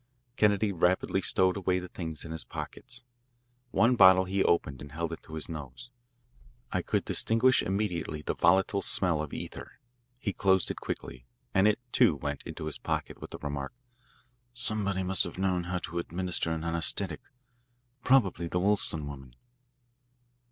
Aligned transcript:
Kennedy 0.35 0.71
rapidly 0.71 1.21
stowed 1.21 1.55
away 1.55 1.77
the 1.77 1.87
things 1.87 2.25
in 2.25 2.31
his 2.31 2.43
pockets. 2.43 3.03
One 3.69 3.95
bottle 3.95 4.25
he 4.25 4.43
opened 4.43 4.81
and 4.81 4.93
held 4.93 5.15
to 5.21 5.35
his 5.35 5.47
nose. 5.47 5.91
I 6.71 6.81
could 6.81 7.05
distinguish 7.05 7.61
immediately 7.61 8.23
the 8.23 8.33
volatile 8.33 8.81
smell 8.81 9.21
of 9.21 9.31
ether. 9.31 9.73
He 10.17 10.33
closed 10.33 10.71
it 10.71 10.81
quickly, 10.81 11.27
and 11.53 11.67
it, 11.67 11.77
too, 11.91 12.15
went 12.15 12.41
into 12.47 12.65
his 12.65 12.79
pocket 12.79 13.21
with 13.21 13.29
the 13.29 13.37
remark, 13.37 13.73
"Somebody 14.55 15.03
must 15.03 15.23
have 15.23 15.37
known 15.37 15.65
how 15.65 15.77
to 15.77 15.99
administer 15.99 16.51
an 16.51 16.63
anaesthetic 16.63 17.21
probably 18.03 18.47
the 18.47 18.59
Wollstone 18.59 19.05
woman." 19.05 19.35